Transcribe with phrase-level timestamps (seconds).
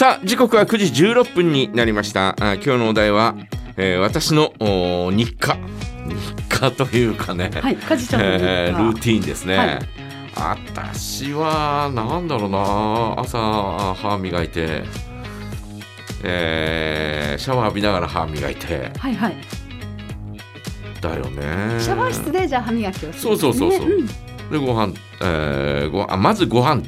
[0.00, 2.30] さあ時刻は9時16分になりました。
[2.40, 3.34] あ今日のお題は、
[3.76, 5.58] えー私のお日課。
[6.06, 8.46] 日課というかね、はい、かじちゃんの日課。
[8.50, 9.78] えールーティーンですね、はい。
[10.64, 13.20] 私はなんだろうな。
[13.20, 14.84] 朝歯磨いて、
[16.24, 18.90] えーシャワー浴びながら歯磨いて。
[18.96, 19.36] はいはい。
[21.02, 21.78] だよね。
[21.78, 23.86] シャワー室でじゃあ歯磨きをする、そうそうそうそう。
[23.86, 24.06] ねん。
[24.06, 26.84] でご飯、えーごあまずご飯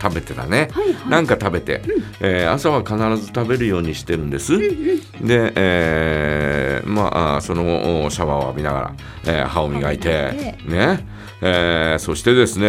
[0.00, 1.08] 食べてたね、はいはい。
[1.10, 1.82] なんか食べて、
[2.20, 4.58] えー朝は必ず食べるようにしてるんです。
[4.58, 8.92] で、えーまああそのおシャワーを浴びながら、
[9.26, 11.06] えー歯を磨いてね、
[11.42, 12.68] えーそしてですね、え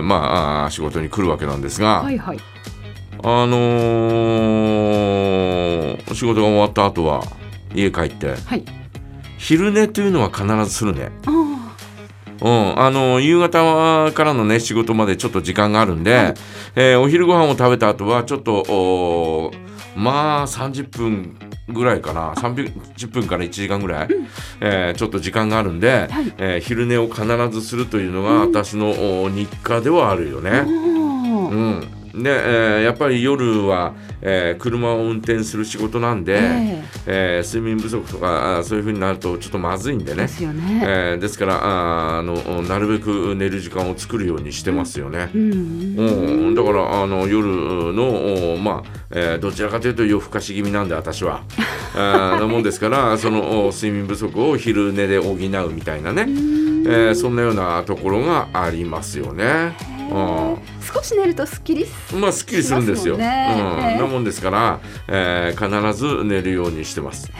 [0.00, 2.38] ーまああ仕事に来るわけなんですが、はいはい。
[3.26, 7.24] あのー仕事が終わった後は
[7.74, 8.64] 家帰ってはい。
[9.38, 11.10] 昼寝というのは必ずするね。
[11.26, 11.63] あ
[12.44, 16.34] うん、あの夕方からのね仕事までちょっと時間があるんで、はい。
[16.76, 19.50] えーお昼ご飯を食べた後はちょっと
[19.96, 21.36] まあ30分
[21.68, 22.34] ぐらいかな。
[22.34, 24.08] 30分から1時間ぐらい、
[24.60, 26.34] えーちょっと時間があるんで、はい。
[26.36, 30.42] えー昼寝を必ずするというのが私のお日課ではあるよあ。
[30.42, 30.50] ね。
[30.66, 31.88] うん、
[32.22, 40.28] で、えーやっぱり夜は、えー車を運転する仕事なんで、ええー睡眠不足とかそういう風になるとちょっとまずいんでねえで。
[40.28, 40.82] すよね。
[40.86, 45.30] えーですからあのなるべく寝る時間を作るようにしてますよね。
[45.34, 45.50] うん。
[46.46, 47.46] うん、だからあの夜
[47.92, 51.42] のおまあ、えーどちらかというと夜更かし気味なんで私は。
[51.96, 55.36] あーなもんですからそのお睡眠不足を昼寝で補う
[55.72, 59.76] みたいなね、えーそんなようなところがありますよね。
[60.10, 60.56] うん
[60.92, 62.14] 少し寝るとすっきりす。
[62.14, 63.14] まあすっきりするんですよ。
[63.14, 67.30] すねうん、ええなもんですから、えー必ず寝るようにしてます。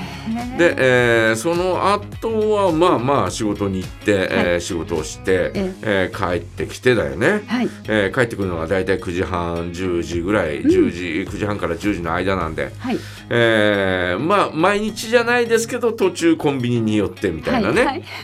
[0.58, 7.42] で、えーその後はまあまあ仕事に行って、えー仕事をして、ええー帰ってきてだよね。
[7.46, 7.68] はい。
[7.88, 12.98] えー帰ってくるのがだいたい9時半10時ぐらい、10時9時半から10時の間なんで、はい。
[13.30, 17.76] えーまあ毎日じゃないですけど途中コンビニに寄ってみたいなね。
[17.76, 18.04] はいはい。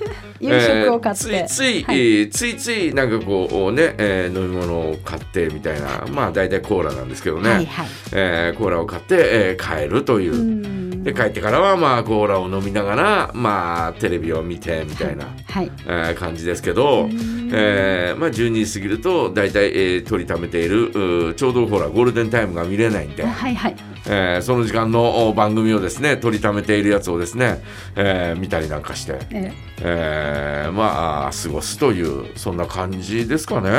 [0.40, 1.20] 夕食を買って。
[1.30, 6.06] えーついつい、はいえーついついなんかこうね、えー飲み物を買ってみたいな。
[6.12, 7.86] まあ大体コーラなんですけどね、はいはい。
[8.12, 10.34] えーコーラを買って、えー帰るという。
[10.34, 15.70] う、んで帰ってからはまあコーラを飲みながらまあテレビを見てみたいな、はい。
[15.86, 17.08] えー感じですけど、
[17.52, 23.76] えーまあ、12時過ぎると大体、えー取りためているちょうどほらゴールデンタイムが見れないんで、はいはい。
[24.06, 27.62] えーその時間のお番組をですね取りためているやつをですね、
[27.96, 33.70] えー見たりなんかして、ええーまあ過ごすというそんな感じですかね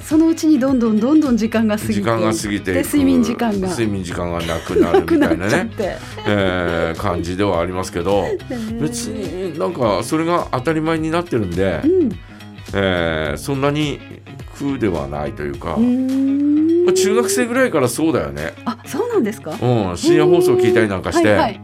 [0.00, 0.02] え。
[0.02, 5.96] そのうちにどんどんどんどん時間が過ぎて時間が過ぎて睡眠時間が睡眠時間がなくなるみたいなね、 ちゃって。
[6.66, 8.24] えー感じではありますけど
[8.80, 12.12] 別になんかそれが当たり前になってるんで、うん。
[12.74, 14.00] えーそんなに
[14.58, 19.50] 苦ではないというか、まあ中学生ぐらいからそうだよね、あ、そうなんですか？
[19.52, 21.60] うん、深夜放送聞いたりなんかして、はいはい。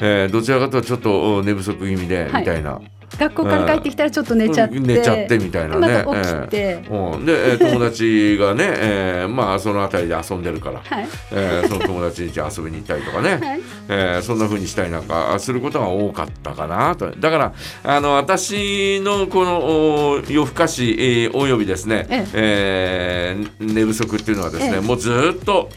[0.00, 2.42] えーどちらかとちょっとうん寝不足気味で、はい。
[2.42, 2.80] みたいな
[3.18, 4.76] 学校から帰ってきたらちょっと寝ちゃって。
[4.76, 6.04] うん寝ちゃってみたいなね。
[6.04, 6.56] また起きて。
[6.58, 11.08] えーうん、で、えー友達がね、えーまあその辺りで遊んでるから、はい。
[11.32, 13.60] えーその友達に遊びに行ったりとかね、はい。
[13.88, 25.68] えーそんな風にしたりなんかすることが多かったかなとだからあの私のこのお夜更かし、えーおよびですね、ええー寝不足っていうのはですね、ええもうずーっと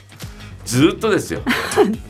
[0.65, 1.41] ずーっとですよ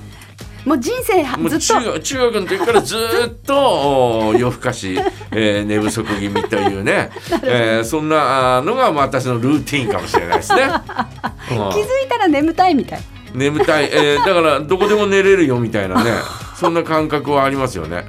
[0.68, 1.60] もう人生ずっ
[1.94, 2.00] と。
[2.02, 3.56] 中学の時からずーっと
[4.28, 5.00] お夜更かし、
[5.32, 7.10] えー寝不足気味というね、
[7.44, 10.64] えーそんなあのがまあ私のルーティンかもしれないですね。
[10.64, 10.68] う
[11.56, 13.00] ん気づいたら眠たいみたい。
[13.34, 16.12] 眠たい、えーだからどこでも寝れるよみたいなね
[16.56, 18.04] そんな感覚はありますよね。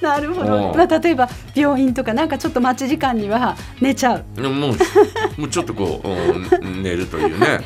[0.00, 0.74] なるほうんど。
[0.76, 4.24] まあ例えば病院とかなんかちょっと待ち時間には寝ちゃう。
[4.36, 4.70] でももう
[5.40, 6.08] もうちょっとこう、
[6.64, 7.60] うん寝るというね。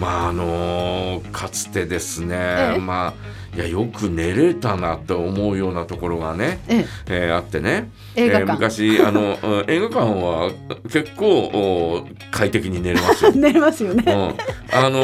[0.00, 10.50] まああのーかつてですね、ええまあいやよく寝れたなと思うようなところがね、ええーあってね、映画館えー昔あの うん映画館は
[10.90, 13.36] 結構お快適に寝れますよえ。
[13.38, 14.04] 寝れますよね。
[14.06, 14.14] うん、
[14.74, 15.00] あの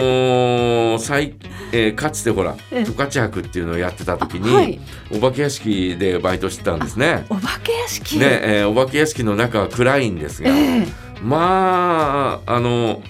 [0.97, 1.35] ー最
[1.73, 4.81] えーかつてほらええ十勝博っていうのをやってた時に、はい。
[5.15, 7.27] お化け屋敷でバイトしてたんですね。
[7.29, 8.19] お化け屋敷？
[8.19, 10.87] ねえーお化け屋敷の中は暗いんですが、ええ
[11.23, 13.03] まああの、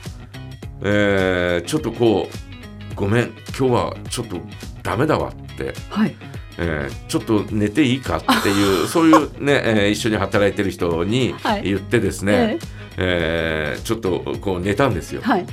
[0.82, 4.40] えーちょっとこうごめん今日はちょっと
[4.82, 6.14] ダメだわって、はい。
[6.60, 12.58] えーちょっと寝ていいかっていう そういうね、えー一緒に働いてる人にはい言ってですね、
[12.96, 15.20] えーちょっとこう寝たんですよ。
[15.22, 15.46] はい。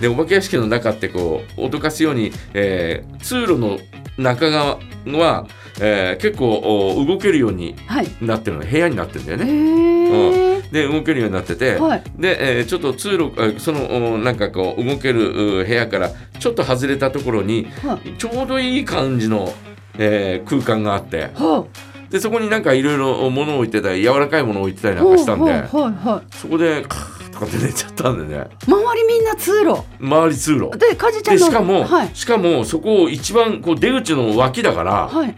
[0.00, 3.78] でお化け屋敷の中ってこう脅かすように、えー通路の
[4.16, 5.46] 中側は、
[5.80, 6.56] えー結構
[6.98, 8.08] お動けるようにはい。
[8.20, 9.50] なってるの部屋になってるんだよへね。
[10.44, 10.47] え。
[10.70, 12.02] で動けるようになってて、はい。
[12.16, 18.14] で、えーちょっと通路あそのおなんかこう動けるう部屋からちょっと外れたところにはい。
[18.18, 19.52] ちょうどいい感じの、
[19.98, 21.66] えー空間があっては
[22.10, 28.44] でそこになんかいろいろ物を置いてたり柔らかいものを置いてたりあなんかしたんで、はいはいはそこでカーッとかって寝ちゃったんでね。
[28.44, 29.82] い周りみんな通路？
[30.00, 30.78] 周り通路。
[30.78, 32.10] でかじちゃんのでしかも、はい。
[32.14, 35.36] しかもそこを一番こう出口の脇だから、はい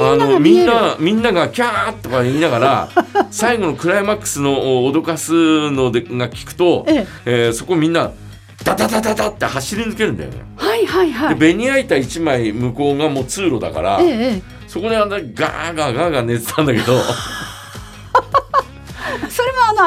[0.00, 2.88] あのみんなみんながキャーとか言いながら
[3.30, 7.06] 最後のクライマックスのお脅かすのでが聞くと、ええ。
[7.24, 8.10] えーそこみんな
[8.64, 10.38] ダダダダダって走り抜けるんだよね。
[10.56, 11.28] はいはいはい。
[11.30, 14.42] でベニヤ板一枚向こうがもう通路だから、えええ。
[14.66, 17.00] そこであんなガーガーガーガー寝てたんだけど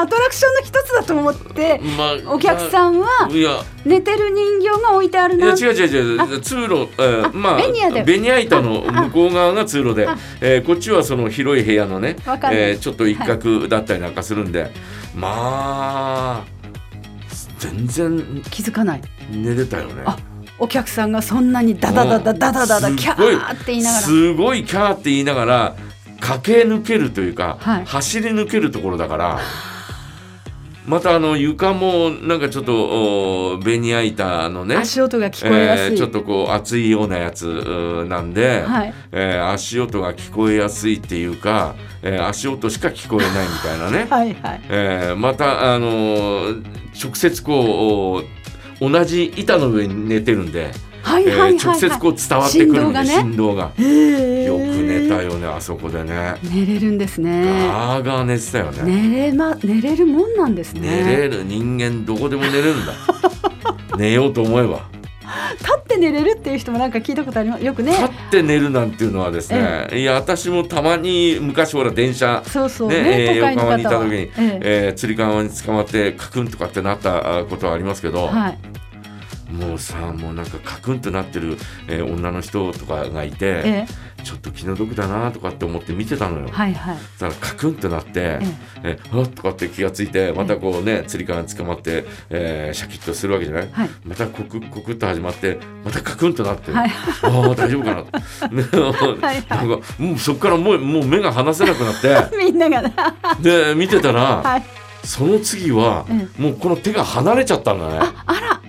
[0.00, 3.08] アトラクションの一つだと思ってまあお客さんは
[3.84, 5.46] 寝てる人形が置いてあるな。
[5.54, 8.02] いや違う違う違う通路、えーあまあベニヤで。
[8.02, 12.16] ベニヤ板の向こう側が通路であ、えーこっちはその広い部屋のね
[12.52, 14.70] えーちょっと一角だったりなんかするんで、
[15.14, 16.44] まあ
[17.58, 19.02] 全然気づかない。
[19.30, 20.02] 寝れたよね。
[20.06, 20.16] あ
[20.58, 24.02] お客さんがそんなにダダダダダダダダうんキャーって言いながら。
[24.02, 25.76] すごいキャーって言いながら
[26.20, 27.84] 駆け抜けるというか、はい。
[27.86, 29.40] 走り抜けるところだから
[30.90, 38.94] またあの床もなんかちょっとおベニヤ板のね足音が聞こえやすい、えーちょっとこう熱いようなやつなんで、はい。
[39.12, 44.60] えー足音が聞こえやすいっていうか、えー足音しか聞こえないみたいなね、 はいはい。
[44.68, 46.64] えーまた、あのー
[47.00, 48.24] 直接こ
[48.80, 54.44] うお同じ板の上に寝てるんで、えーはいはいはい、はい、直接こう伝わってくるんで振振動が,、へー。
[54.44, 56.34] よく寝たよねあそこでね。
[56.42, 57.44] 寝れるんですね。
[57.68, 58.82] ガーガー寝てたよね。
[58.82, 61.04] 寝れま寝れるもんなんですね。
[61.04, 62.92] 寝れる人間どこでも寝れるんだ。
[63.96, 64.88] 寝ようと思えば。
[65.60, 67.64] 立って寝れるっていう人もなんか聞いたことあります。
[67.64, 67.92] よくね。
[67.92, 74.60] 立って寝るなんていうのはですね、いや私もたまに昔ほら電車そうそうねね横浜にいた時に、ええ。
[74.62, 78.58] えー、つり革に捕まってカクンとかってなったあことはありますけど、はい
[79.50, 81.56] もうさもうなんかカクンとなってる、
[81.88, 83.86] えー女の人とかがいて、え
[84.24, 86.46] ちょっと気の毒だなとかって思って見てたのよ。
[86.48, 86.96] えはいはい。
[87.18, 88.38] だからカクンとなって、
[88.84, 88.98] ええ。
[89.12, 93.90] あっとかって気がついてまたこうねつり革に捕まって、えーシャキッとするわけじゃない、はい。
[94.04, 96.90] またコクコクっと始まってまたカクンとなって、はい。
[96.90, 98.02] ああ大丈夫かな
[98.48, 98.62] と、ね
[99.20, 99.34] はい。
[99.48, 102.92] なんかもうそこからもうもう目が離せなくなって みんながな。
[103.40, 104.62] で見てたら、はい。
[105.04, 106.28] その次は、え。
[106.40, 107.98] もうこの手が離れちゃったんだね。
[108.00, 108.59] ああら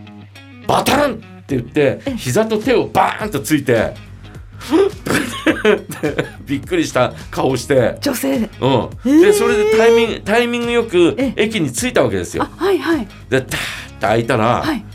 [0.71, 2.13] バタンって言ってえ。
[2.15, 3.93] 膝と手をバーンとついて
[6.45, 7.97] びっくりした顔して。
[7.99, 8.39] 女性。
[8.39, 9.21] でうん、ー。
[9.21, 11.33] でそれでタイミングタイミングよくえ。
[11.35, 12.43] 駅に着いたわけですよ。
[12.43, 12.63] あ。
[12.63, 13.07] はいはい。
[13.29, 14.85] でターって開いたら、はい。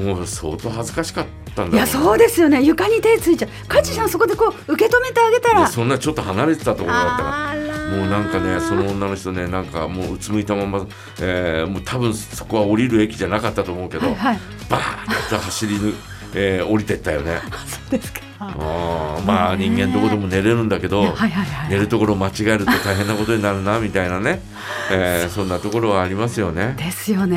[0.00, 1.24] もう相当恥ずかしかっ
[1.54, 2.62] たんだいやそうですよね。
[2.62, 3.48] 床に手ついちゃう。
[3.66, 5.66] カジさんそこでこう受け止めてあげたら。
[5.66, 7.65] でそんなちょっと離れてたところだったから。
[7.90, 10.86] もうなんかねその女の人ねなんかもううつむいたまま、
[11.20, 14.38] えーもう多分そこは降りる駅じゃなかったと思うけど、はいはい
[14.68, 15.92] バーッと走りぬ、
[16.34, 17.40] えー降りてったよね。
[17.90, 18.20] ですか？
[18.38, 21.14] あーまあ人間どこでも寝れるんだけど、
[21.70, 24.42] 寝るところ間違えると大変なことになるなみたいなね、
[24.92, 26.74] えーそんなところはありますよね。
[26.76, 27.36] ですよね。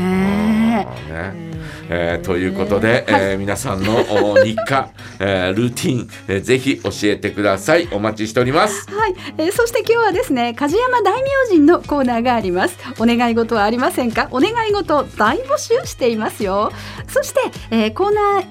[1.10, 1.50] ね。
[1.92, 2.26] えー。
[2.26, 3.94] ということで、えー皆さんの
[4.34, 7.88] お日課、えールーティン、えーぜひ教えてください。
[7.92, 8.86] お待ちしております。
[8.94, 12.76] はい、えーそして今日はですね梶山大明神のコーナーがあります。
[13.00, 14.28] お願い事はありませんか？
[14.32, 16.72] お願い事を大募集していますよ。
[17.08, 17.40] そして、
[17.72, 18.48] えーコーナーだ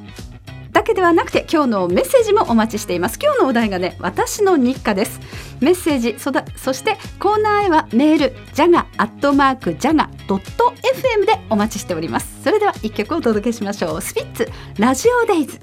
[0.88, 3.18] けではなくて今日のメッセージもお待ちしています。
[3.22, 5.20] 今日のお題がね私の日課です。
[5.60, 12.42] メッセージそだそしてコーナーへはメールジャガアットマークジャガドット FM でお待ちしております。
[12.42, 14.02] それでは一曲お届けしましょう。
[14.02, 15.56] スピッツラジオデイズ。